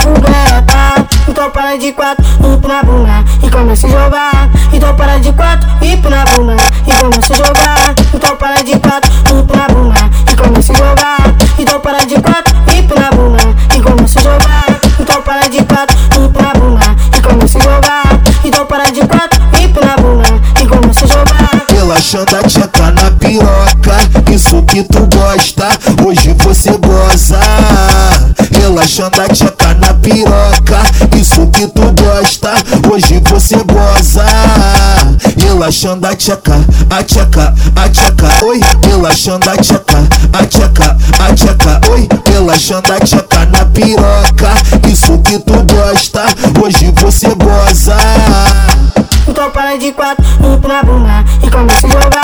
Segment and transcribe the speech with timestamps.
[0.00, 0.76] tchumbeta.
[0.96, 4.48] É então para de quatro, limpa na bunda e começa a jogar.
[4.72, 7.94] Então para de quatro, limpa na bunda e começa a jogar.
[8.14, 11.34] Então para de quatro, limpa na bunda e começa a jogar.
[11.58, 14.80] Então para de quatro, limpa na bunda e começa a jogar.
[14.98, 18.20] Então para de quatro, limpa na bunda e começa a jogar.
[18.44, 20.28] Então para de quatro, limpa na bunda
[20.60, 21.50] e começa a jogar.
[21.70, 23.96] Relaxando a tcheta na piroca,
[24.32, 25.68] isso que tu gosta,
[26.04, 27.40] hoje você goza.
[28.50, 29.59] Relaxando a tcheta
[36.20, 36.54] tcheca,
[36.90, 38.60] a tcheca, a tcheca, oi.
[38.86, 39.98] Relaxando a tcheca,
[40.32, 42.08] a tcheca, a tcheca, oi.
[42.30, 44.52] Relaxando a tcheca na piroca,
[44.86, 46.24] isso que tu gosta,
[46.62, 47.96] hoje você goza.
[49.26, 52.19] Então para de quatro, empina a bunda e começa a jogar.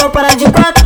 [0.00, 0.06] Jogar.
[0.06, 0.79] Então para de quatro,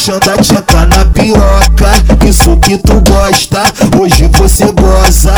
[0.00, 0.20] jogar.
[0.20, 3.62] Relaxando a tcheca na piroca, isso que tu gosta,
[4.00, 5.34] hoje você goza.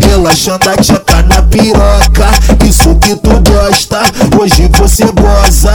[0.00, 2.30] Relaxando a tcheca na piroca,
[2.66, 4.02] isso que tu gosta,
[4.38, 5.72] hoje você goza.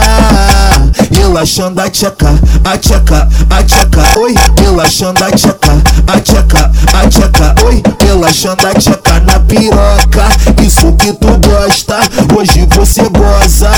[1.10, 2.28] Relaxando a tcheca,
[2.64, 4.34] a tcheca, a tcheca, oi.
[4.62, 5.72] Relaxando a tcheca,
[6.06, 7.82] a tcheca, a tcheca, oi.
[8.04, 10.28] Relaxando a tcheca na piroca,
[10.62, 11.98] isso que tu gosta,
[12.36, 13.70] hoje você goza.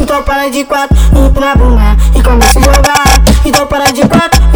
[0.00, 0.96] Então para de quatro,
[2.28, 3.04] vamos se jogar.
[3.44, 4.47] Então para de quatro,